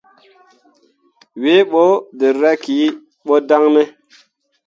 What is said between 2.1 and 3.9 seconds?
jerra ki ɓo dan ne?